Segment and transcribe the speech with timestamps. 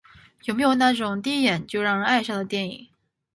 [0.45, 2.89] 有没有那种第一眼就让人爱上的电影？